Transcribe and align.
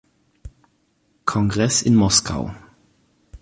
Kongress 1.25 1.83
in 1.83 1.93
Moskau. 1.93 2.49